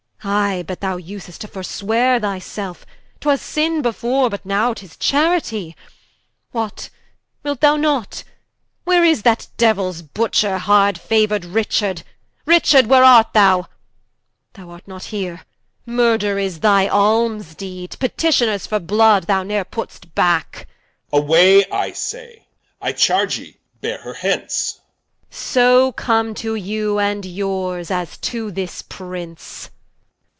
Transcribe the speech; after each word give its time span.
Qu. 0.23 0.29
I, 0.29 0.61
but 0.67 0.81
thou 0.81 0.99
vsest 0.99 1.39
to 1.39 1.47
forsweare 1.47 2.21
thy 2.21 2.37
selfe. 2.37 2.85
'Twas 3.21 3.41
Sin 3.41 3.81
before, 3.81 4.29
but 4.29 4.45
now 4.45 4.71
'tis 4.71 4.95
Charity 4.95 5.75
What 6.51 6.91
wilt 7.41 7.63
y 7.63 7.75
not? 7.75 8.23
Where 8.83 9.03
is 9.03 9.23
that 9.23 9.47
diuels 9.57 10.03
butcher 10.03 10.49
Richard? 10.49 10.59
Hard 10.65 10.99
fauor'd 10.99 11.43
Richard? 11.43 12.03
Richard, 12.45 12.85
where 12.85 13.03
art 13.03 13.33
thou? 13.33 13.67
Thou 14.53 14.69
art 14.69 14.87
not 14.87 15.05
heere; 15.05 15.43
Murther 15.87 16.37
is 16.37 16.59
thy 16.59 16.87
Almes 16.87 17.55
deed: 17.55 17.95
Petitioners 17.99 18.67
for 18.67 18.77
Blood, 18.77 19.23
thou 19.23 19.41
ne're 19.41 19.65
put'st 19.65 20.13
backe 20.13 20.67
Ed. 21.11 21.17
Away 21.17 21.65
I 21.71 21.93
say, 21.93 22.45
I 22.79 22.91
charge 22.91 23.39
ye 23.39 23.57
beare 23.81 24.03
her 24.03 24.13
hence, 24.13 24.73
Qu. 24.73 24.81
So 25.35 25.91
come 25.93 26.35
to 26.35 26.53
you, 26.53 26.99
and 26.99 27.25
yours, 27.25 27.89
as 27.89 28.17
to 28.19 28.51
this 28.51 28.83
Prince. 28.83 29.71